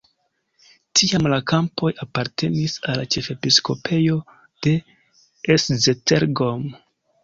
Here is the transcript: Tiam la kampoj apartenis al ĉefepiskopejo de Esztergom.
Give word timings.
Tiam 0.99 1.29
la 1.33 1.39
kampoj 1.51 1.91
apartenis 2.07 2.79
al 2.95 3.05
ĉefepiskopejo 3.17 4.21
de 4.41 4.77
Esztergom. 5.59 6.71